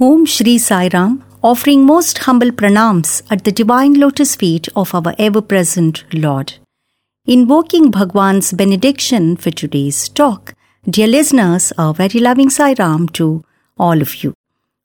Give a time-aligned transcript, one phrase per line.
[0.00, 5.12] Om Shri Sai Ram, offering most humble pranams at the divine lotus feet of our
[5.18, 6.54] ever present Lord.
[7.26, 10.54] Invoking Bhagwan's benediction for today's talk,
[10.88, 13.42] dear listeners, a very loving Sai Ram to
[13.76, 14.34] all of you.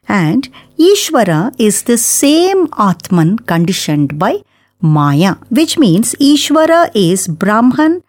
[0.07, 0.49] And
[0.79, 4.41] Ishvara is the same Atman conditioned by
[4.81, 8.03] Maya, which means Ishvara is Brahman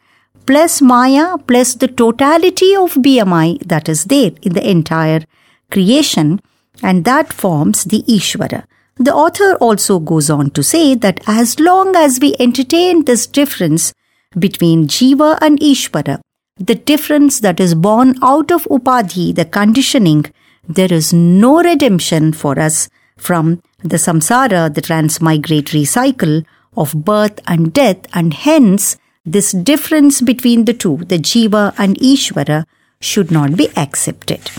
[0.47, 5.23] plus Maya plus the totality of BMI that is there in the entire
[5.71, 6.41] creation,
[6.83, 8.65] and that forms the Ishvara.
[8.99, 13.93] The author also goes on to say that as long as we entertain this difference
[14.37, 16.21] between Jiva and Ishvara,
[16.57, 20.25] the difference that is born out of Upadhi, the conditioning,
[20.69, 26.43] there is no redemption for us from the samsara, the transmigratory cycle
[26.77, 32.65] of birth and death, and hence this difference between the two, the Jiva and Ishvara,
[33.01, 34.51] should not be accepted.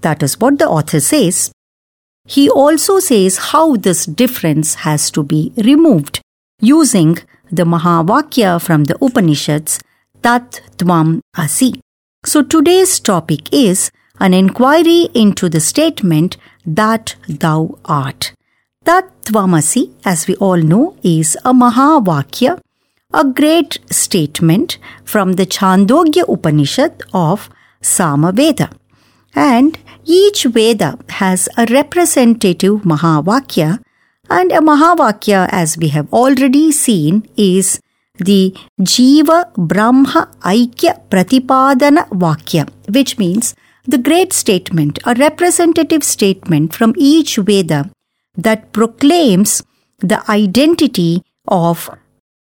[0.00, 1.52] That is what the author says
[2.26, 6.20] he also says how this difference has to be removed
[6.60, 7.18] using
[7.50, 9.80] the Mahavakya from the Upanishads
[10.22, 11.80] Tat Tvam Asi.
[12.24, 18.32] So today's topic is an inquiry into the statement that thou art.
[18.84, 22.60] Tat Tvamasi, as we all know, is a Mahavakya,
[23.12, 27.50] a great statement from the Chandogya Upanishad of
[27.82, 28.72] Samaveda.
[29.34, 33.80] And each Veda has a representative Mahavakya,
[34.30, 37.80] and a Mahavakya, as we have already seen, is
[38.18, 46.94] the Jiva Brahma Aikya Pratipadana Vakya, which means the great statement, a representative statement from
[46.96, 47.90] each Veda
[48.36, 49.62] that proclaims
[49.98, 51.90] the identity of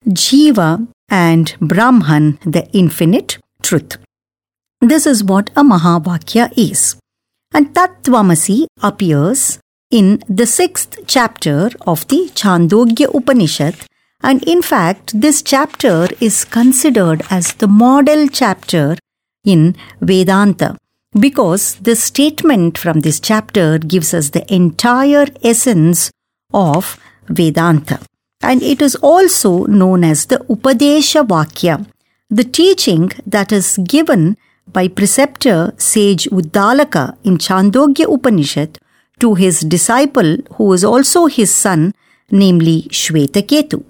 [0.08, 3.98] Jiva and Brahman, the infinite truth.
[4.84, 6.98] This is what a Mahavakya is.
[7.54, 9.58] And Tattvamasi appears
[9.90, 13.76] in the sixth chapter of the Chandogya Upanishad.
[14.22, 18.98] And in fact, this chapter is considered as the model chapter
[19.46, 20.78] in Vedanta
[21.18, 26.12] because the statement from this chapter gives us the entire essence
[26.54, 27.00] of
[27.30, 28.02] Vedanta.
[28.42, 31.88] And it is also known as the Upadesha Vakya,
[32.30, 34.36] the teaching that is given
[34.68, 38.80] by preceptor sage Uddalaka in Chandogya Upanishad
[39.20, 41.94] to his disciple who was also his son,
[42.32, 43.84] namely Shvetaketu.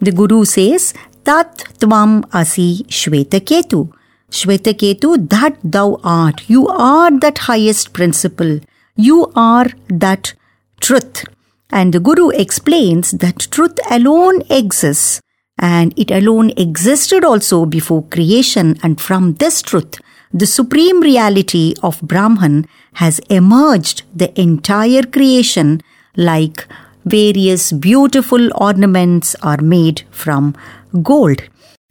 [0.00, 3.92] The Guru says, Tat Tvam Asi Shvetaketu.
[4.30, 6.48] Shvetaketu, that thou art.
[6.48, 8.60] You are that highest principle.
[8.96, 10.34] You are that
[10.80, 11.24] truth.
[11.70, 15.20] And the Guru explains that truth alone exists
[15.58, 20.00] and it alone existed also before creation and from this truth
[20.32, 25.80] the supreme reality of Brahman has emerged the entire creation
[26.16, 26.66] like
[27.04, 30.54] various beautiful ornaments are made from
[31.02, 31.42] gold.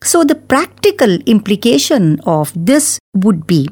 [0.01, 3.69] So the practical implication of this would be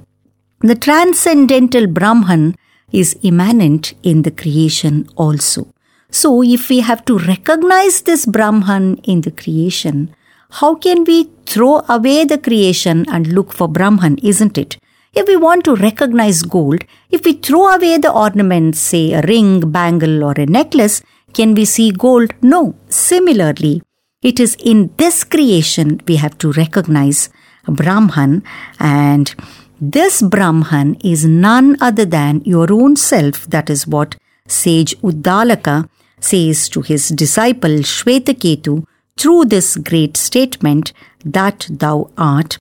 [0.62, 2.56] the transcendental Brahman
[2.92, 5.72] is immanent in the creation also.
[6.10, 10.16] So if we have to recognize this Brahman in the creation,
[10.50, 14.78] how can we throw away the creation and look for Brahman, isn't it?
[15.14, 19.72] If we want to recognize gold, if we throw away the ornaments, say a ring,
[19.72, 21.02] bangle, or a necklace,
[21.34, 22.34] can we see gold?
[22.42, 22.76] No.
[22.90, 23.82] Similarly,
[24.22, 27.30] it is in this creation we have to recognize
[27.68, 28.44] Brahman
[28.80, 29.34] and
[29.80, 33.46] this Brahman is none other than your own self.
[33.48, 34.16] That is what
[34.48, 35.90] sage Uddalaka
[36.20, 38.86] says to his disciple Shvetaketu
[39.18, 40.94] through this great statement
[41.26, 42.58] that thou art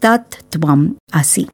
[0.00, 1.48] Tat Tvam Asi.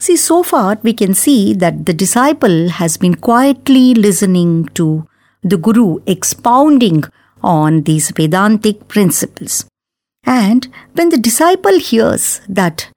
[0.00, 5.06] See, so far we can see that the disciple has been quietly listening to
[5.42, 7.04] the Guru expounding
[7.42, 9.66] on these Vedantic principles.
[10.24, 12.88] And when the disciple hears that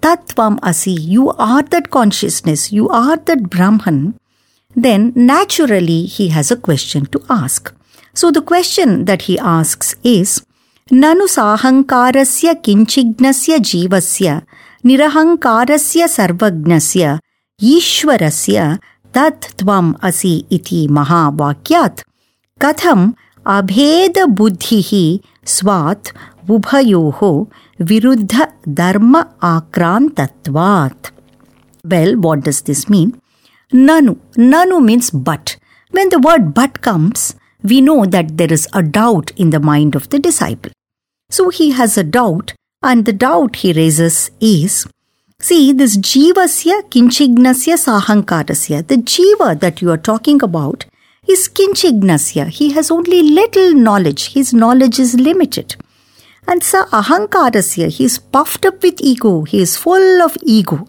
[0.00, 4.18] Tattvam Asi, you are that consciousness, you are that Brahman,
[4.74, 7.72] then naturally he has a question to ask.
[8.14, 10.44] So the question that he asks is
[10.90, 14.34] Nanu sahankarasya kinchignasya jivasya
[14.84, 17.20] nirahankarasya sarvagnasya
[17.60, 18.78] ishwarasya
[19.12, 22.04] tat tvam asi iti mahavakyat
[22.58, 23.14] katham
[23.46, 26.12] abheda buddhihi swat
[26.48, 27.48] ubhayoho
[27.78, 31.10] viruddha dharma akrantatvat.
[31.84, 33.20] Well, what does this mean?
[33.72, 34.18] Nanu.
[34.36, 35.56] Nanu means but.
[35.90, 39.94] When the word but comes, we know that there is a doubt in the mind
[39.94, 40.72] of the disciple.
[41.30, 44.86] So he has a doubt, and the doubt he raises is
[45.40, 50.84] see, this jivasya kinchignasya sahankarasya, the jiva that you are talking about
[51.28, 52.48] is kinchignasya.
[52.48, 55.76] He has only little knowledge, his knowledge is limited.
[56.46, 60.86] And sa ahankarasya, he is puffed up with ego, he is full of ego.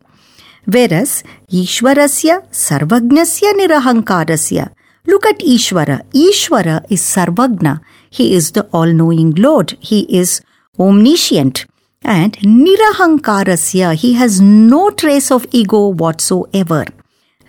[0.65, 4.71] Whereas Ishwarasya Sarvagnasya Nirahankarasya.
[5.05, 6.03] Look at Ishwara.
[6.13, 7.81] Ishwara is Sarvagna.
[8.09, 9.77] He is the all knowing Lord.
[9.79, 10.41] He is
[10.79, 11.65] omniscient.
[12.01, 16.85] And Nirahankarasya, he has no trace of ego whatsoever.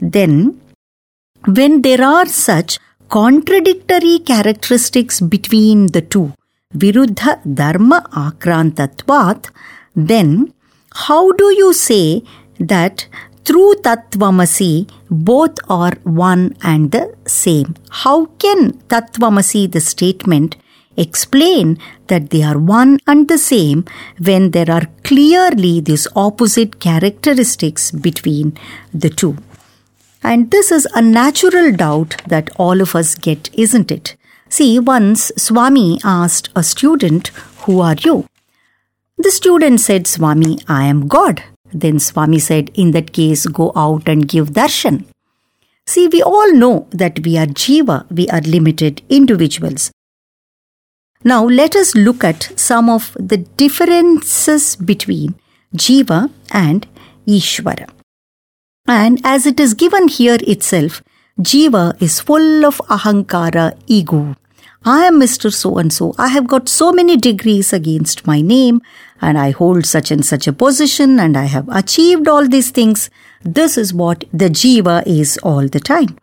[0.01, 0.61] Then,
[1.47, 2.79] when there are such
[3.09, 6.33] contradictory characteristics between the two,
[6.77, 9.50] Viruddha Dharma Akrantatvat,
[9.95, 10.53] then
[10.93, 12.23] how do you say
[12.59, 13.07] that
[13.45, 17.75] through Tattvamasi, both are one and the same.
[17.90, 20.56] How can Tattvamasi, the statement,
[20.96, 23.84] explain that they are one and the same
[24.19, 28.56] when there are clearly these opposite characteristics between
[28.93, 29.37] the two?
[30.22, 34.16] And this is a natural doubt that all of us get, isn't it?
[34.49, 37.28] See, once Swami asked a student,
[37.64, 38.26] Who are you?
[39.19, 41.43] The student said, Swami, I am God.
[41.75, 45.05] Then Swami said, In that case, go out and give darshan.
[45.87, 49.91] See, we all know that we are jiva, we are limited individuals.
[51.25, 55.35] Now, let us look at some of the differences between
[55.75, 56.87] jiva and
[57.26, 57.88] Ishvara.
[58.87, 61.03] And as it is given here itself,
[61.41, 64.37] jiva is full of ahankara, ego.
[64.87, 65.51] I am Mr.
[65.51, 66.15] So and so.
[66.19, 68.83] I have got so many degrees against my name
[69.19, 73.09] and I hold such and such a position and I have achieved all these things.
[73.43, 76.19] This is what the jiva is all the time.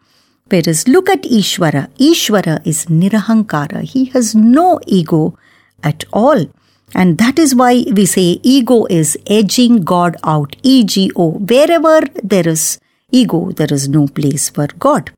[0.47, 1.87] Whereas look at Ishvara.
[1.97, 3.81] Ishvara is Nirahankara.
[3.81, 5.35] He has no ego
[5.81, 6.45] at all.
[6.93, 10.55] And that is why we say ego is edging God out.
[10.61, 11.31] E-G-O.
[11.31, 12.79] Wherever there is
[13.11, 15.11] ego, there is no place for God.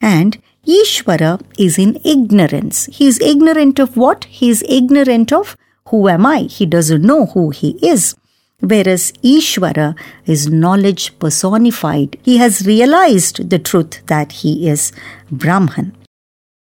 [0.00, 2.86] And Ishvara is in ignorance.
[2.86, 4.24] He is ignorant of what?
[4.24, 5.56] He is ignorant of
[5.88, 6.42] who am I?
[6.42, 8.14] He doesn't know who he is.
[8.60, 9.96] Whereas Ishvara
[10.26, 12.18] is knowledge personified.
[12.22, 14.92] He has realized the truth that he is
[15.30, 15.96] Brahman.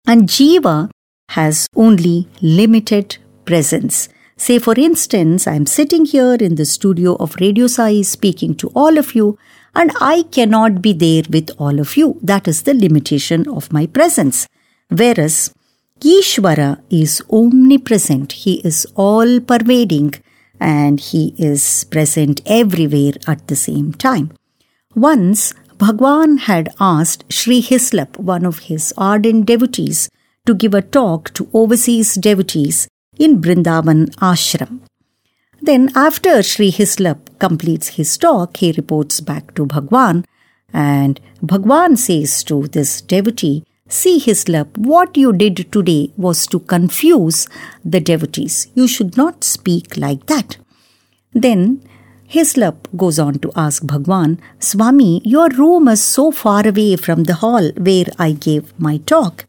[0.06, 0.90] And Jiva
[1.30, 4.08] has only limited presence.
[4.38, 8.98] Say, for instance, I'm sitting here in the studio of Radio Sai speaking to all
[8.98, 9.38] of you,
[9.76, 12.20] and I cannot be there with all of you.
[12.22, 14.48] That is the limitation of my presence.
[14.90, 15.54] Whereas
[16.02, 18.32] Ishvara is omnipresent.
[18.32, 20.16] He is all pervading
[20.60, 24.32] and he is present everywhere at the same time.
[24.96, 30.10] Once, Bhagwan had asked Sri Hislop, one of his ardent devotees,
[30.46, 34.82] to give a talk to overseas devotees in Brindavan ashram.
[35.62, 40.26] Then, after Sri Hislop completes his talk, he reports back to Bhagwan,
[40.74, 47.48] and Bhagwan says to this devotee, See, Hislop, what you did today was to confuse
[47.84, 48.68] the devotees.
[48.76, 50.58] You should not speak like that.
[51.34, 51.82] Then
[52.28, 57.34] Hislop goes on to ask Bhagwan, Swami, your room is so far away from the
[57.34, 59.46] hall where I gave my talk.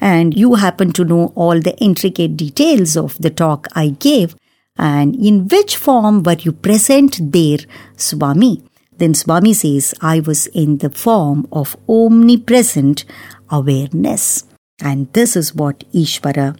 [0.00, 4.34] And you happen to know all the intricate details of the talk I gave.
[4.76, 7.58] And in which form were you present there,
[7.96, 8.62] Swami?
[8.96, 13.04] Then Swami says, I was in the form of omnipresent
[13.50, 14.44] awareness.
[14.80, 16.56] And this is what Ishvara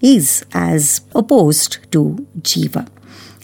[0.00, 2.88] is as opposed to Jiva.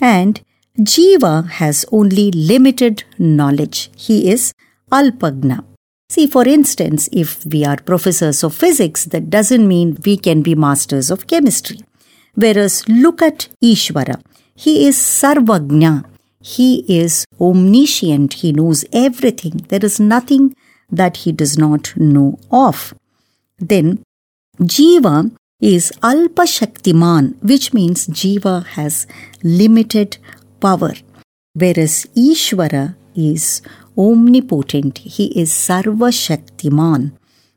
[0.01, 0.41] And
[0.79, 3.91] Jiva has only limited knowledge.
[3.97, 4.53] He is
[4.91, 5.65] Alpagna.
[6.11, 10.55] See, for instance, if we are professors of physics, that doesn't mean we can be
[10.55, 11.81] masters of chemistry.
[12.43, 14.23] Whereas look at Ishvara.
[14.55, 16.05] He is Sarvagna.
[16.41, 18.35] He is omniscient.
[18.35, 19.67] He knows everything.
[19.69, 20.55] There is nothing
[20.89, 22.95] that he does not know of.
[23.59, 24.05] Then
[24.61, 29.09] Jiva is Alpa Shaktiman, which means Jiva has
[29.43, 30.19] limited
[30.61, 30.95] power,
[31.55, 33.63] whereas Ishvara is
[33.97, 34.99] omnipotent.
[34.99, 37.11] He is Sarva Shaktiman.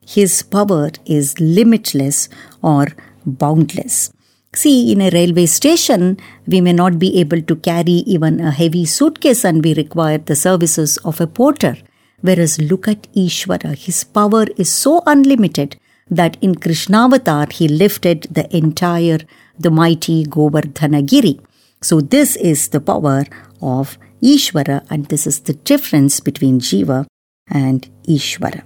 [0.08, 2.30] His power is limitless
[2.64, 2.88] or
[3.26, 4.12] boundless.
[4.54, 8.86] See, in a railway station, we may not be able to carry even a heavy
[8.86, 11.78] suitcase and we require the services of a porter.
[12.20, 15.78] Whereas look at Ishvara, his power is so unlimited
[16.10, 19.20] that in Krishnavatar he lifted the entire,
[19.58, 21.40] the mighty Govardhanagiri.
[21.82, 23.24] So this is the power
[23.62, 27.06] of Ishvara and this is the difference between Jiva
[27.50, 28.66] and Ishvara.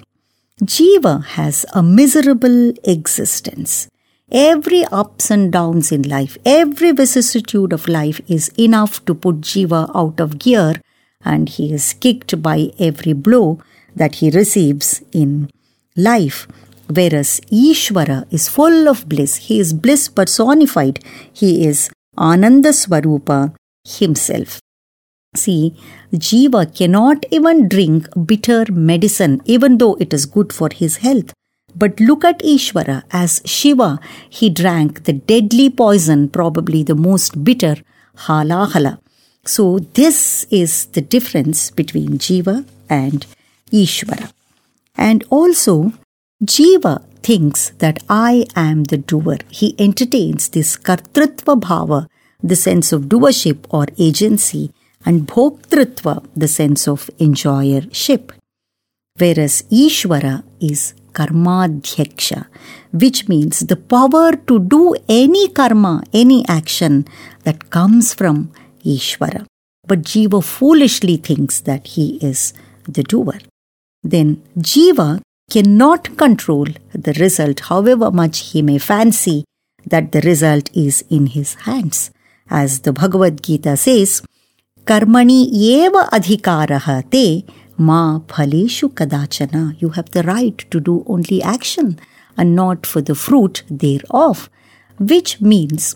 [0.63, 3.87] Jiva has a miserable existence.
[4.31, 9.91] Every ups and downs in life, every vicissitude of life is enough to put Jiva
[9.95, 10.81] out of gear
[11.23, 13.59] and he is kicked by every blow
[13.95, 15.49] that he receives in
[15.95, 16.47] life.
[16.87, 19.35] Whereas Ishvara is full of bliss.
[19.37, 20.99] He is bliss personified.
[21.31, 23.55] He is Ananda Swarupa
[23.87, 24.59] himself.
[25.35, 25.75] See,
[26.13, 31.33] Jiva cannot even drink bitter medicine, even though it is good for his health.
[31.75, 33.03] But look at Ishvara.
[33.11, 37.77] As Shiva, he drank the deadly poison, probably the most bitter,
[38.19, 38.99] halahala.
[39.45, 43.25] So, this is the difference between Jiva and
[43.71, 44.31] Ishvara.
[44.95, 45.93] And also,
[46.43, 49.37] Jiva thinks that I am the doer.
[49.49, 52.07] He entertains this kartrutva bhava,
[52.41, 54.71] the sense of doership or agency,
[55.05, 58.31] and bhoktritva, the sense of enjoyership.
[59.17, 62.39] Whereas Ishvara is karmadhyaksha,
[62.91, 67.05] which means the power to do any karma, any action
[67.43, 68.51] that comes from
[68.85, 69.45] Ishvara.
[69.87, 72.53] But Jiva foolishly thinks that he is
[72.87, 73.39] the doer.
[74.03, 79.45] Then Jiva cannot control the result, however much he may fancy
[79.85, 82.11] that the result is in his hands.
[82.49, 84.21] As the Bhagavad Gita says,
[84.85, 87.45] Karmani eva adhikaraha te
[87.77, 89.75] ma phaleshu kadachana.
[89.81, 91.99] You have the right to do only action
[92.37, 94.49] and not for the fruit thereof,
[94.99, 95.95] which means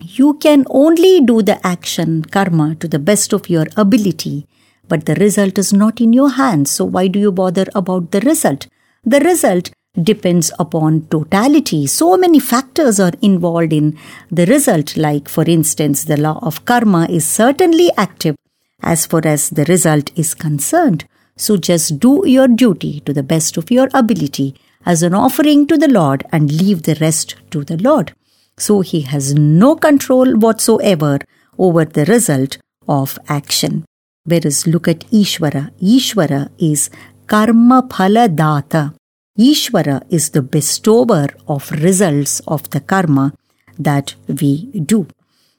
[0.00, 4.46] you can only do the action, karma, to the best of your ability,
[4.88, 6.70] but the result is not in your hands.
[6.70, 8.66] So why do you bother about the result?
[9.04, 11.86] The result depends upon totality.
[11.86, 13.98] So many factors are involved in
[14.30, 18.36] the result, like, for instance, the law of karma is certainly active
[18.82, 21.06] as far as the result is concerned.
[21.36, 25.78] So just do your duty to the best of your ability as an offering to
[25.78, 28.14] the Lord and leave the rest to the Lord.
[28.58, 31.20] So he has no control whatsoever
[31.58, 32.58] over the result
[32.88, 33.84] of action.
[34.24, 35.70] Whereas look at Ishvara.
[35.80, 36.90] Ishvara is
[37.26, 38.94] karma phala data.
[39.38, 43.32] Ishvara is the bestower of results of the karma
[43.78, 45.06] that we do.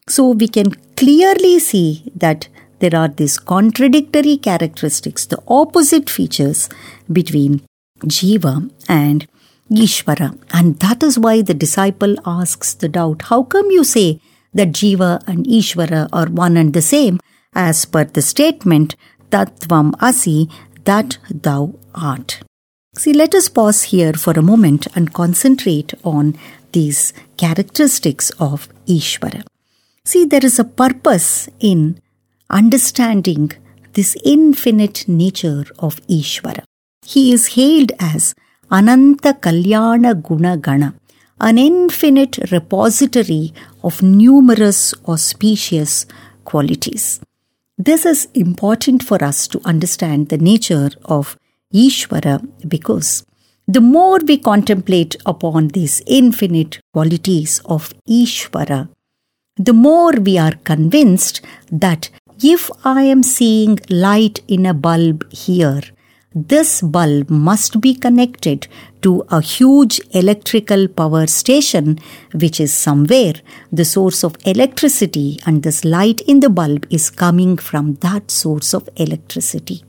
[0.07, 2.47] So we can clearly see that
[2.83, 6.67] there are these contradictory characteristics, the opposite features
[7.09, 7.61] between
[8.15, 9.25] Jiva and
[9.71, 10.37] Ishvara.
[10.51, 14.19] And that is why the disciple asks the doubt how come you say
[14.53, 17.21] that Jiva and Ishvara are one and the same
[17.53, 18.97] as per the statement
[19.31, 20.49] Tattvam Asi
[20.83, 22.41] that thou art?
[22.95, 26.37] See, let us pause here for a moment and concentrate on
[26.73, 29.43] these characteristics of Ishvara.
[30.05, 32.02] See, there is a purpose in
[32.53, 33.51] understanding
[33.93, 36.63] this infinite nature of Ishvara.
[37.03, 38.35] He is hailed as
[38.71, 40.93] Ananta Kalyana Guna Gana,
[41.41, 46.05] an infinite repository of numerous auspicious
[46.45, 47.19] qualities.
[47.77, 51.35] This is important for us to understand the nature of
[51.73, 52.35] Ishvara
[52.67, 53.25] because
[53.67, 58.89] the more we contemplate upon these infinite qualities of Ishvara,
[59.55, 61.41] the more we are convinced
[61.71, 62.09] that
[62.43, 65.81] if I am seeing light in a bulb here,
[66.35, 68.67] this bulb must be connected
[69.01, 71.99] to a huge electrical power station
[72.33, 73.35] which is somewhere.
[73.71, 78.73] The source of electricity and this light in the bulb is coming from that source
[78.73, 79.85] of electricity.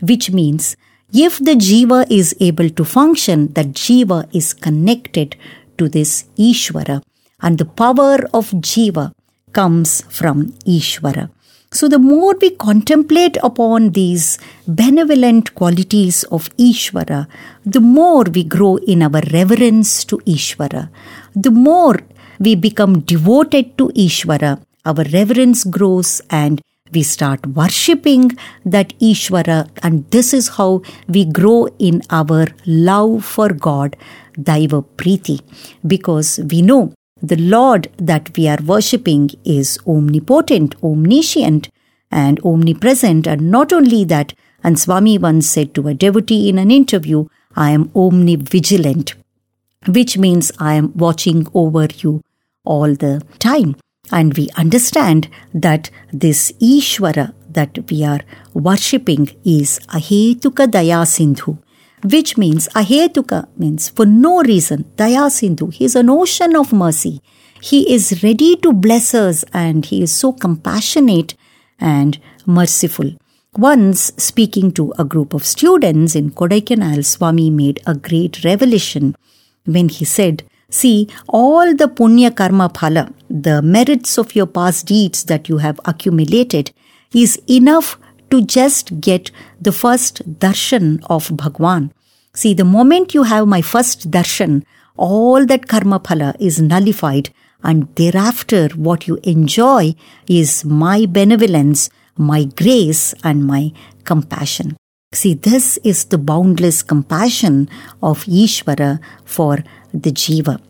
[0.00, 0.76] Which means
[1.12, 5.34] if the jiva is able to function, that jiva is connected
[5.78, 7.02] to this Ishvara
[7.40, 9.12] and the power of jiva
[9.52, 11.30] comes from Ishvara.
[11.76, 17.26] So, the more we contemplate upon these benevolent qualities of Ishvara,
[17.66, 20.88] the more we grow in our reverence to Ishvara,
[21.34, 22.00] the more
[22.38, 30.10] we become devoted to Ishvara, our reverence grows and we start worshipping that Ishvara, and
[30.10, 33.96] this is how we grow in our love for God,
[34.38, 35.42] Daiva Priti,
[35.86, 41.70] because we know the Lord that we are worshipping is omnipotent, omniscient,
[42.10, 43.26] and omnipresent.
[43.26, 47.70] And not only that, and Swami once said to a devotee in an interview, I
[47.70, 49.14] am omnivigilant,
[49.86, 52.22] which means I am watching over you
[52.64, 53.76] all the time.
[54.12, 58.20] And we understand that this Ishvara that we are
[58.52, 61.58] worshipping is Ahetuka Daya Sindhu
[62.12, 64.84] which means ahetuka means for no reason.
[64.96, 67.20] Daya Sindhu, he is an ocean of mercy.
[67.60, 71.34] He is ready to bless us and he is so compassionate
[71.80, 73.10] and merciful.
[73.56, 79.16] Once speaking to a group of students in Kodaikanal, Swami made a great revelation
[79.64, 85.24] when he said, See, all the punya karma phala, the merits of your past deeds
[85.24, 86.72] that you have accumulated,
[87.14, 87.98] is enough
[88.30, 91.92] to just get the first darshan of Bhagwan.
[92.36, 94.62] See, the moment you have my first darshan,
[94.98, 97.30] all that karma phala is nullified,
[97.64, 99.94] and thereafter what you enjoy
[100.28, 101.88] is my benevolence,
[102.18, 103.72] my grace, and my
[104.04, 104.76] compassion.
[105.14, 107.70] See, this is the boundless compassion
[108.02, 109.64] of Ishvara for
[109.94, 110.60] the Jiva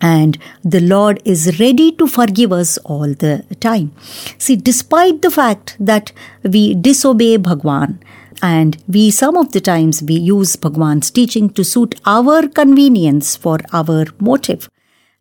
[0.00, 3.92] and the Lord is ready to forgive us all the time.
[4.38, 8.00] See, despite the fact that we disobey Bhagwan,
[8.42, 13.58] and we some of the times we use Bhagwan's teaching to suit our convenience for
[13.72, 14.68] our motive.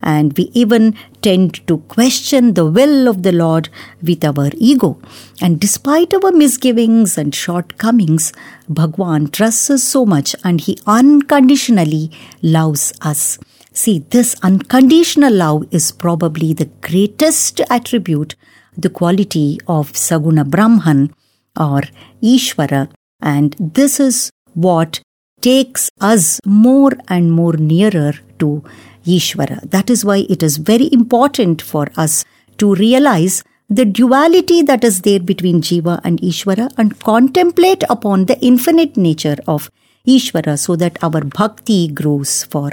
[0.01, 3.67] And we even tend to question the will of the Lord
[4.01, 4.97] with our ego.
[5.41, 8.31] And despite our misgivings and shortcomings,
[8.69, 12.11] Bhagwan trusts us so much and he unconditionally
[12.41, 13.39] loves us.
[13.73, 18.35] See, this unconditional love is probably the greatest attribute,
[18.77, 21.13] the quality of Saguna Brahman
[21.57, 21.81] or
[22.23, 22.89] Ishvara,
[23.21, 25.01] and this is what
[25.41, 28.63] takes us more and more nearer to
[29.05, 29.69] Ishvara.
[29.69, 32.25] That is why it is very important for us
[32.57, 38.39] to realize the duality that is there between Jiva and Ishvara and contemplate upon the
[38.39, 39.69] infinite nature of
[40.07, 42.71] Ishvara so that our bhakti grows for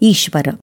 [0.00, 0.58] Ishvara.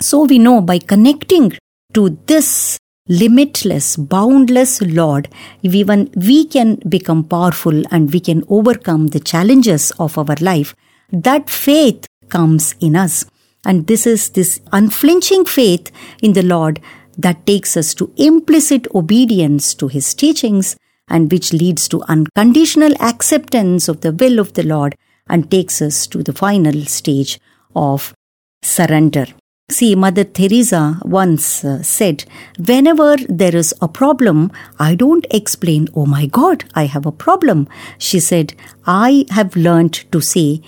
[0.00, 1.52] So we know by connecting
[1.92, 5.28] to this limitless, boundless Lord,
[5.62, 10.74] even we can become powerful and we can overcome the challenges of our life.
[11.12, 13.26] That faith comes in us.
[13.64, 15.90] And this is this unflinching faith
[16.22, 16.80] in the Lord
[17.16, 20.76] that takes us to implicit obedience to His teachings
[21.08, 24.96] and which leads to unconditional acceptance of the will of the Lord
[25.28, 27.38] and takes us to the final stage
[27.74, 28.14] of
[28.62, 29.26] surrender.
[29.70, 32.26] See, Mother Teresa once uh, said,
[32.58, 37.66] Whenever there is a problem, I don't explain, Oh my God, I have a problem.
[37.96, 38.52] She said,
[38.86, 40.60] I have learned to say,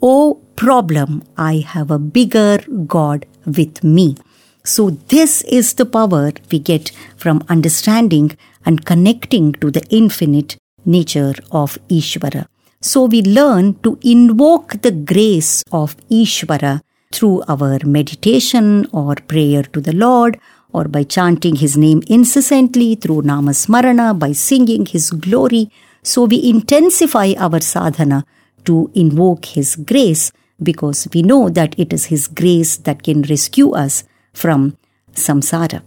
[0.00, 4.16] Oh problem, I have a bigger God with me.
[4.64, 10.56] So, this is the power we get from understanding and connecting to the infinite
[10.86, 12.46] nature of Ishvara.
[12.80, 16.80] So, we learn to invoke the grace of Ishvara
[17.12, 20.38] through our meditation or prayer to the Lord
[20.72, 25.70] or by chanting His name incessantly through Namasmarana, by singing His glory.
[26.02, 28.24] So we intensify our sadhana
[28.64, 33.72] to invoke His grace because we know that it is His grace that can rescue
[33.72, 34.76] us from
[35.14, 35.82] samsara.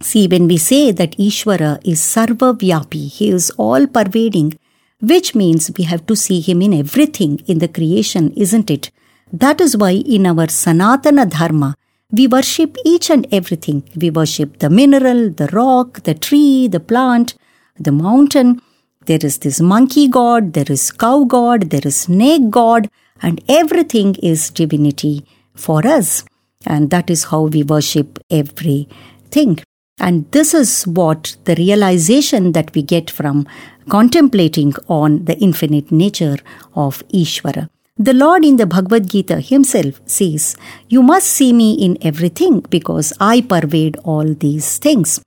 [0.00, 4.58] See, when we say that Ishvara is sarva vyapi, He is all pervading,
[5.00, 8.90] which means we have to see Him in everything in the creation, isn't it?
[9.32, 11.74] That is why in our Sanatana Dharma,
[12.10, 13.82] we worship each and everything.
[13.96, 17.34] We worship the mineral, the rock, the tree, the plant,
[17.78, 18.60] the mountain.
[19.06, 22.88] There is this monkey god, there is cow god, there is snake god,
[23.20, 26.24] and everything is divinity for us.
[26.66, 29.58] And that is how we worship everything.
[29.98, 33.46] And this is what the realization that we get from
[33.88, 36.38] contemplating on the infinite nature
[36.74, 37.68] of Ishvara.
[37.96, 40.56] The Lord in the Bhagavad Gita himself says,
[40.88, 45.22] You must see me in everything because I pervade all these things.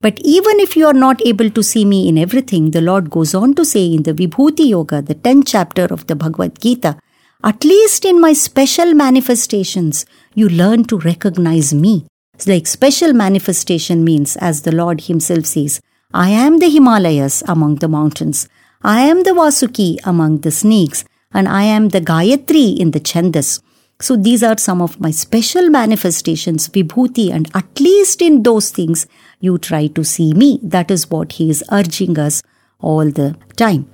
[0.00, 3.34] But even if you are not able to see me in everything, the Lord goes
[3.34, 6.96] on to say in the Vibhuti Yoga, the 10th chapter of the Bhagavad Gita,
[7.42, 12.06] at least in my special manifestations, you learn to recognize me.
[12.34, 15.80] It's like special manifestation means, as the Lord Himself says,
[16.14, 18.48] I am the Himalayas among the mountains.
[18.84, 23.60] I am the Vasuki among the snakes, and I am the Gayatri in the Chandas.
[24.00, 29.06] So these are some of my special manifestations, Vibhuti, and at least in those things,
[29.40, 30.58] you try to see me.
[30.62, 32.42] That is what he is urging us
[32.80, 33.90] all the time.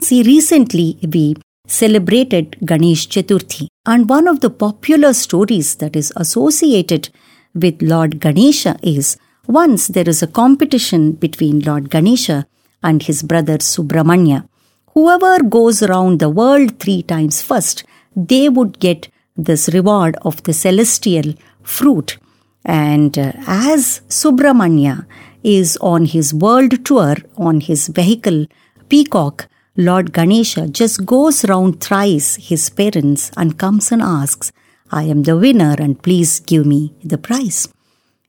[0.00, 7.10] See, recently we celebrated Ganesh Chaturthi, and one of the popular stories that is associated
[7.54, 12.46] with Lord Ganesha is once there is a competition between Lord Ganesha
[12.82, 14.48] and his brother Subramanya.
[14.94, 20.52] Whoever goes around the world three times first, they would get this reward of the
[20.52, 22.16] celestial fruit.
[22.64, 25.06] And uh, as Subramanya
[25.42, 28.46] is on his world tour on his vehicle
[28.88, 34.52] Peacock, Lord Ganesha just goes round thrice his parents and comes and asks,
[34.92, 37.66] I am the winner and please give me the prize.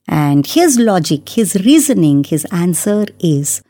[0.07, 3.61] And his logic, his reasoning, his answer is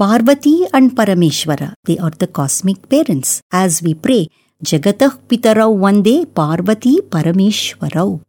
[0.00, 3.42] Parvati and Parameshwara, they are the cosmic parents.
[3.52, 4.28] As we pray,
[4.64, 8.22] Jagatah Pitarau Vande Parvati Parameshwarau.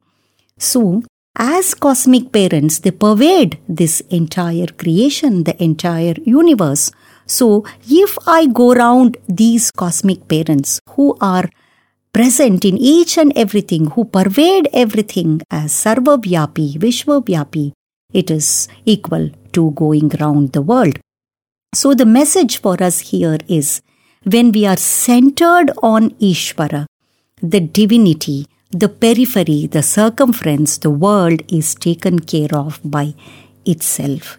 [0.58, 1.02] So,
[1.34, 6.92] as cosmic parents, they pervade this entire creation, the entire universe.
[7.26, 11.50] So, if I go around these cosmic parents who are
[12.12, 17.72] present in each and everything, who pervade everything as Sarvavyapi, Vishwavyapi,
[18.12, 21.00] it is equal to going round the world.
[21.74, 23.82] So the message for us here is
[24.26, 26.86] when we are centered on Ishvara,
[27.42, 33.14] the divinity, the periphery, the circumference, the world is taken care of by
[33.66, 34.38] itself.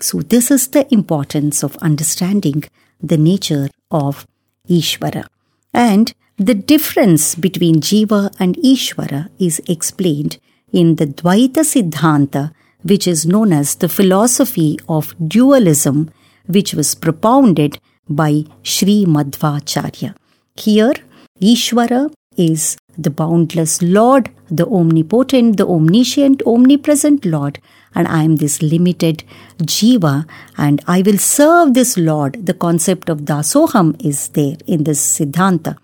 [0.00, 2.64] So this is the importance of understanding
[3.02, 4.26] the nature of
[4.66, 5.26] Ishvara.
[5.74, 10.38] And the difference between Jiva and Ishvara is explained
[10.72, 16.10] in the Dvaita Siddhanta, which is known as the philosophy of dualism,
[16.50, 20.14] which was propounded by Sri Madhvacharya.
[20.56, 20.94] Here,
[21.40, 27.58] Ishvara is the boundless Lord, the omnipotent, the omniscient, omnipresent Lord,
[27.94, 29.24] and I am this limited
[29.58, 32.46] Jiva, and I will serve this Lord.
[32.46, 35.76] The concept of Dasoham is there in this Siddhanta.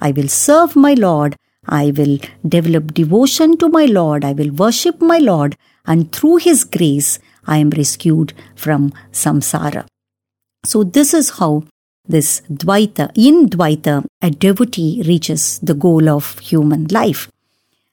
[0.00, 1.36] I will serve my Lord.
[1.66, 4.24] I will develop devotion to my Lord.
[4.24, 5.56] I will worship my Lord.
[5.86, 9.86] And through His grace, I am rescued from samsara.
[10.64, 11.64] So, this is how
[12.06, 17.30] this Dvaita, in Dvaita, a devotee reaches the goal of human life.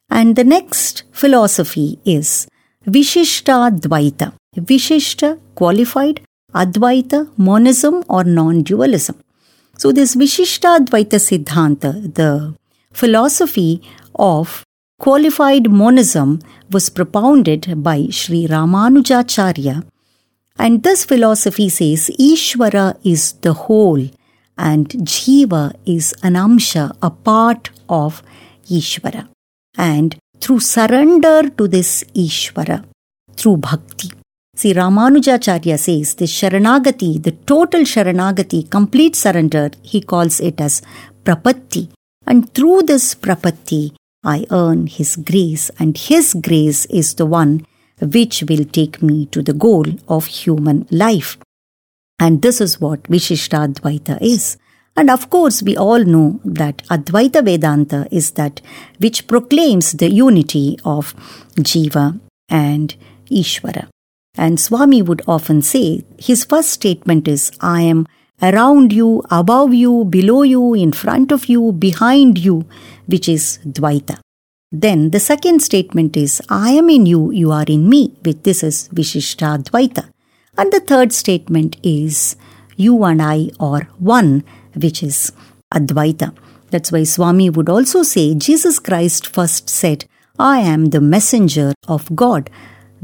[0.09, 2.47] And the next philosophy is
[2.85, 4.33] Vishishta Dvaita.
[4.57, 6.21] Vishishta, qualified,
[6.53, 9.15] Advaita, monism or non dualism.
[9.77, 12.53] So, this Vishishtadvaita Siddhanta, the
[12.93, 13.81] philosophy
[14.15, 14.63] of
[14.99, 19.83] qualified monism, was propounded by Sri Ramanujacharya.
[20.57, 24.09] And this philosophy says Ishvara is the whole
[24.57, 28.21] and Jiva is an amsha, a part of
[28.69, 29.27] Ishvara.
[29.77, 32.83] And through surrender to this Ishvara,
[33.35, 34.11] through bhakti,
[34.53, 40.83] See, Ramanujacharya says the Sharanagati, the total Sharanagati, complete surrender, he calls it as
[41.23, 41.89] Prapatti.
[42.27, 47.65] And through this Prapatti, I earn His grace, and His grace is the one
[48.01, 51.37] which will take me to the goal of human life.
[52.19, 54.57] And this is what Vishishtadvaita is.
[54.95, 58.61] And of course, we all know that Advaita Vedanta is that
[58.99, 61.15] which proclaims the unity of
[61.55, 62.95] Jiva and
[63.31, 63.87] Ishvara.
[64.37, 68.05] And Swami would often say, his first statement is, I am
[68.41, 72.65] around you, above you, below you, in front of you, behind you,
[73.05, 74.19] which is Dvaita.
[74.71, 78.63] Then the second statement is, I am in you, you are in me, which this
[78.63, 80.09] is Vishishta Dvaita.
[80.57, 82.37] And the third statement is,
[82.77, 85.33] you and I are one, which is
[85.73, 86.33] Advaita.
[86.69, 90.05] That's why Swami would also say, Jesus Christ first said,
[90.39, 92.49] I am the messenger of God.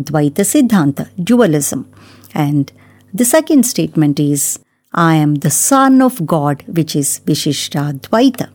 [0.02, 1.92] Dvaita Siddhanta, dualism.
[2.34, 2.72] And
[3.14, 4.60] the second statement is,
[4.94, 8.54] I am the Son of God, which is Vishishta.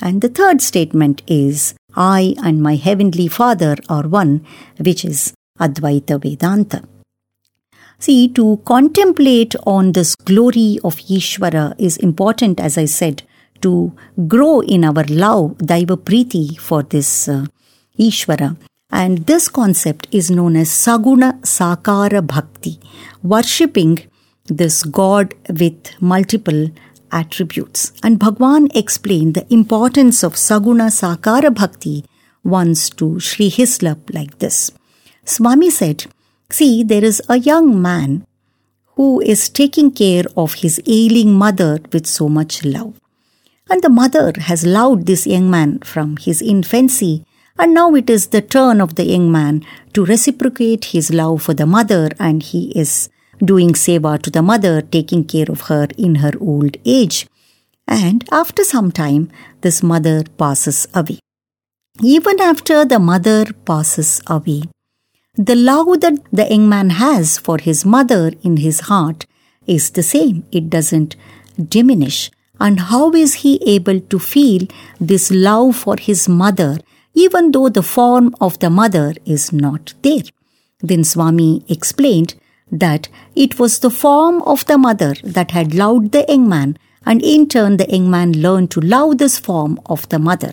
[0.00, 4.46] And the third statement is, I and my Heavenly Father are one,
[4.78, 6.84] which is Advaita Vedanta.
[7.98, 13.24] See, to contemplate on this glory of Ishvara is important, as I said,
[13.62, 13.92] to
[14.28, 17.46] grow in our love, Daiva Priti, for this uh,
[17.98, 18.56] Ishvara.
[18.90, 22.78] And this concept is known as Saguna Sakara Bhakti,
[23.24, 23.98] worshipping
[24.46, 26.70] this God with multiple
[27.12, 27.92] attributes.
[28.02, 32.04] And Bhagwan explained the importance of Saguna Sakara Bhakti
[32.44, 34.70] once to Sri Hislop like this.
[35.24, 36.06] Swami said,
[36.50, 38.26] See, there is a young man
[38.96, 42.98] who is taking care of his ailing mother with so much love.
[43.70, 47.24] And the mother has loved this young man from his infancy,
[47.58, 51.54] and now it is the turn of the young man to reciprocate his love for
[51.54, 53.10] the mother, and he is
[53.44, 57.26] doing seva to the mother, taking care of her in her old age.
[57.86, 59.30] And after some time,
[59.62, 61.20] this mother passes away.
[62.02, 64.62] Even after the mother passes away,
[65.36, 69.24] the love that the young man has for his mother in his heart
[69.66, 70.44] is the same.
[70.50, 71.16] It doesn't
[71.68, 72.30] diminish.
[72.60, 74.66] And how is he able to feel
[75.00, 76.78] this love for his mother
[77.14, 80.22] even though the form of the mother is not there?
[80.80, 82.34] Then Swami explained
[82.70, 87.22] that it was the form of the mother that had loved the young man, and
[87.22, 90.52] in turn the young man learned to love this form of the mother.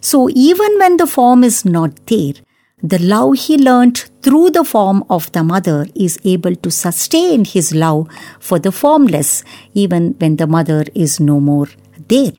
[0.00, 2.34] So even when the form is not there,
[2.82, 7.74] the love he learnt through the form of the mother is able to sustain his
[7.74, 8.08] love
[8.38, 11.68] for the formless even when the mother is no more
[12.08, 12.32] there.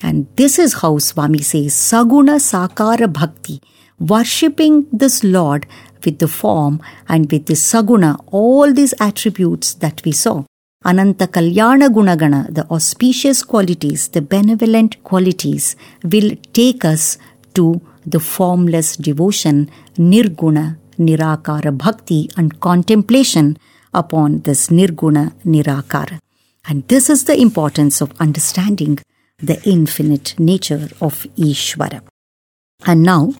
[0.00, 3.60] And this is how Swami says Saguna Sakara Bhakti,
[3.98, 5.66] worshipping this Lord
[6.04, 10.44] with the form and with the Saguna, all these attributes that we saw.
[10.84, 17.18] Ananta Kalyana Gunagana, the auspicious qualities, the benevolent qualities, will take us
[17.54, 23.58] to the formless devotion, Nirguna, Nirakara Bhakti, and contemplation
[23.92, 26.18] upon this Nirguna, Nirakara.
[26.66, 29.00] And this is the importance of understanding
[29.38, 32.02] the infinite nature of Ishvara.
[32.86, 33.34] And now,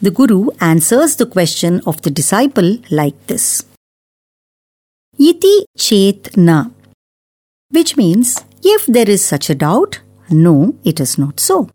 [0.00, 3.64] the Guru answers the question of the disciple like this
[5.18, 6.66] Iti chet na,
[7.70, 11.68] which means if there is such a doubt, no, it is not so.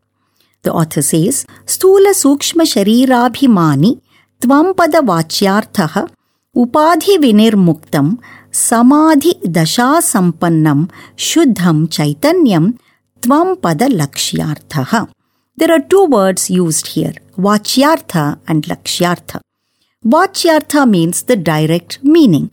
[0.62, 3.99] The author says, Sthula Sukshma Sharirabhimani
[4.39, 6.09] Tvampada Vachyarthaha
[6.55, 8.19] Upadhi Vinirmuktam
[8.51, 12.77] Samadhi Dasha Sampannam Shuddham Chaitanyam
[13.19, 15.09] Tvampada Lakshyarthaha.
[15.57, 19.39] There are two words used here, Vachyartha and Lakshyartha.
[20.06, 22.52] Vachyartha means the direct meaning.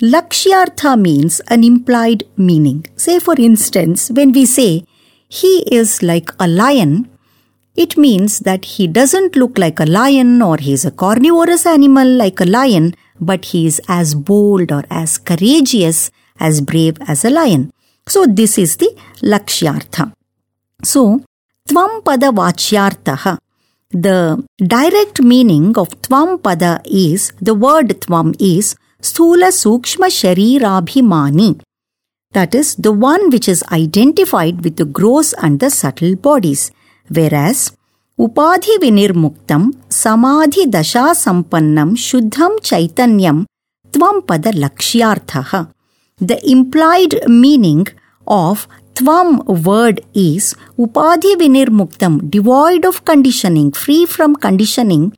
[0.00, 2.86] Lakshyartha means an implied meaning.
[2.96, 4.84] Say, for instance, when we say,
[5.28, 7.10] he is like a lion,
[7.76, 12.08] it means that he doesn't look like a lion or he is a carnivorous animal
[12.08, 17.30] like a lion, but he is as bold or as courageous, as brave as a
[17.30, 17.72] lion.
[18.06, 20.12] So this is the Lakshyartha.
[20.82, 21.22] So,
[21.68, 23.38] Tvam Pada Vachyartha.
[23.90, 31.58] The direct meaning of Tvam Pada is, the word Tvam is Sthula Sukshma Sharirabhimani.
[32.32, 36.70] That is, the one which is identified with the gross and the subtle bodies.
[37.08, 37.72] Whereas,
[38.18, 43.46] Upadhi Vinirmuktam Samadhi Dasha Sampannam Shuddham Chaitanyam
[43.90, 45.72] Tvam Pada Lakshyartha.
[46.18, 47.86] The implied meaning
[48.26, 55.16] of Tvam word is Upadhi Vinirmuktam, devoid of conditioning, free from conditioning,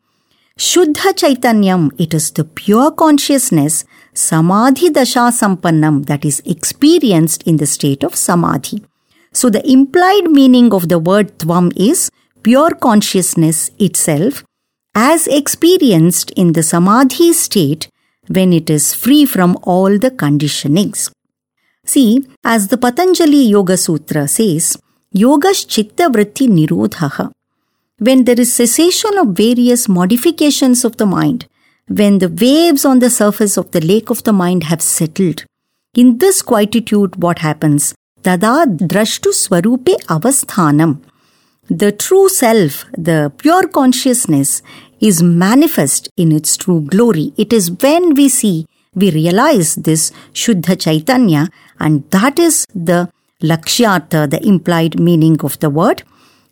[0.58, 7.64] Shuddha Chaitanyam, it is the pure consciousness, Samadhi Dasha Sampannam, that is experienced in the
[7.64, 8.84] state of Samadhi.
[9.32, 12.10] So the implied meaning of the word Tvam is
[12.42, 14.44] pure consciousness itself
[14.94, 17.88] as experienced in the Samadhi state
[18.28, 21.10] when it is free from all the conditionings.
[21.84, 24.78] See, as the Patanjali Yoga Sutra says,
[25.14, 27.32] Yogash Chitta Vritti Nirodhaha.
[27.98, 31.46] When there is cessation of various modifications of the mind,
[31.88, 35.44] when the waves on the surface of the lake of the mind have settled,
[35.94, 37.94] in this quietude, what happens?
[38.22, 41.02] Tada drashtu swarupe avasthanam.
[41.68, 44.62] The true self, the pure consciousness,
[45.00, 47.32] is manifest in its true glory.
[47.36, 51.48] It is when we see, we realize this Shuddha Chaitanya,
[51.78, 53.10] and that is the
[53.42, 56.02] Lakshyartha, the implied meaning of the word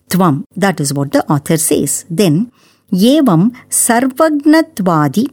[0.08, 0.44] Tvam.
[0.56, 2.04] That is what the author says.
[2.08, 2.50] Then,
[2.92, 5.30] Yevam Sarvagnatwadi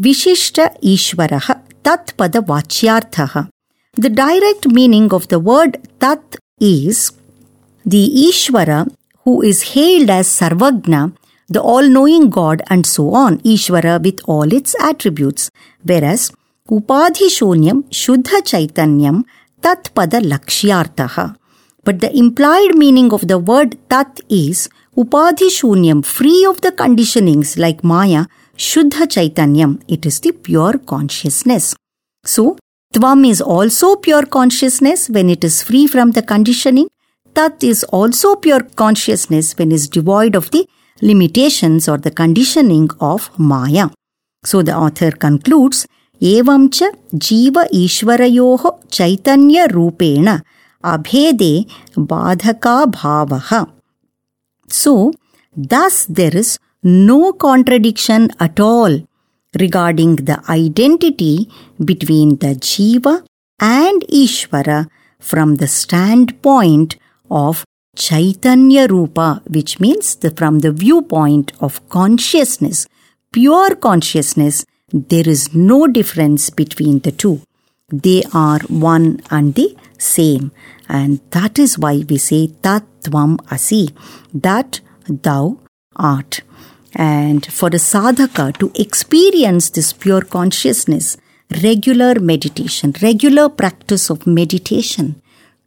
[0.00, 3.50] Vishishta Ishvaraha Tatpada Vachyarthaha.
[3.94, 7.12] The direct meaning of the word Tat is
[7.84, 8.92] the Ishvara
[9.24, 11.14] who is hailed as Sarvagna
[11.48, 15.50] the all-knowing God and so on, Ishvara with all its attributes.
[15.82, 16.32] Whereas
[16.70, 19.24] Upadhi Shunyam Shuddha Chaitanyam
[19.60, 21.36] Tat Pada Lakshyartaha.
[21.84, 27.58] But the implied meaning of the word Tat is Upadhi Shunyam, free of the conditionings
[27.58, 28.24] like Maya,
[28.56, 29.82] Shuddha Chaitanyam.
[29.88, 31.74] It is the pure consciousness.
[32.24, 32.56] So,
[32.94, 36.88] Tvam is also pure consciousness when it is free from the conditioning.
[37.34, 40.66] Tat is also pure consciousness when it is devoid of the
[41.02, 43.90] limitations or the conditioning of Maya.
[44.44, 45.86] So the author concludes,
[46.22, 46.90] एवं च
[47.28, 50.28] जीव ईश्वरयोः चैतन्यरूपेण
[50.84, 51.54] अभेदे
[52.12, 53.38] बाधका भाव
[54.68, 54.94] so
[55.72, 58.98] thus there is no contradiction at all
[59.54, 61.34] regarding the identity
[61.88, 63.08] between the jiva
[63.60, 64.70] and Ishvara
[65.24, 66.94] from the standpoint
[67.30, 67.64] of
[67.96, 69.20] चैतन्यरूप
[69.56, 72.86] which means the from the viewpoint of consciousness
[73.34, 77.40] pure consciousness there is no difference between the two.
[77.88, 80.52] They are one and the same.
[80.88, 83.90] And that is why we say Tat Tvam Asi,
[84.32, 85.58] that thou
[85.96, 86.42] art.
[86.94, 91.16] And for a sadhaka to experience this pure consciousness,
[91.64, 95.20] regular meditation, regular practice of meditation,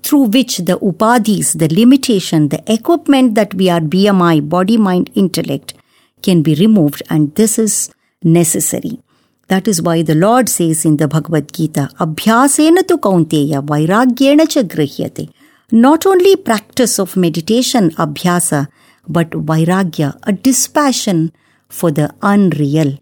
[0.04, 5.74] through which the upadhis, the limitation, the equipment that we are BMI, body, mind, intellect,
[6.22, 7.92] can be removed, and this is
[8.24, 9.02] necessary.
[9.48, 14.62] That is why the Lord says in the Bhagavad Gita, Abhyasena tu kaunteya vairagyena cha
[14.62, 15.32] grihyate.
[15.72, 18.68] Not only practice of meditation, abhyasa,
[19.08, 21.32] but vairagya, a dispassion
[21.70, 23.00] for the unreal.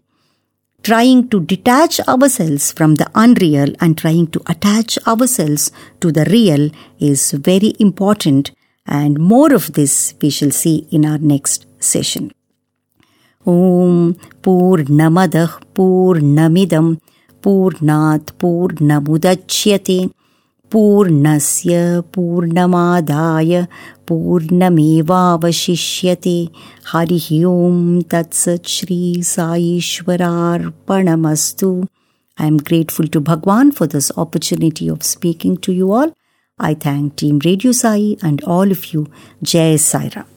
[0.82, 6.70] Trying to detach ourselves from the unreal and trying to attach ourselves to the real
[7.00, 8.52] is very important,
[8.86, 12.30] and more of this we shall see in our next session.
[13.48, 14.12] ॐ
[14.44, 16.94] पूर्णमदः पूर्णमिदम्
[17.44, 19.98] पूर्णात् पूर्णमुदच्यते
[20.72, 21.74] पूर्णस्य
[22.14, 23.52] पूर्णमादाय
[24.08, 26.38] पूर्णमेवावशिष्यते।
[26.92, 31.70] हरिः ॐ तत्सत् श्रीसाईश्वरार्पणमस्तु
[32.38, 36.08] I am grateful to Bhagavan for this opportunity of speaking to you all
[36.60, 39.00] I thank team radio Sai and all of you
[39.52, 40.35] Jai Sairam